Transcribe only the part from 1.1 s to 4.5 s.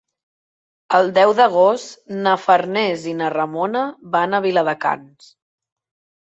deu d'agost na Farners i na Ramona van a